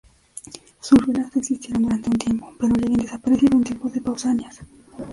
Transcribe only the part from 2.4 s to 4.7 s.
pero ya habían desaparecido en tiempos de Pausanias.